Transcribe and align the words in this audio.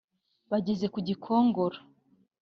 Bageze 0.51 0.85
ku 0.93 0.99
Gikongoro 1.07 1.77